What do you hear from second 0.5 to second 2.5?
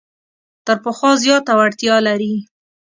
تر پخوا زیاته وړتیا لري.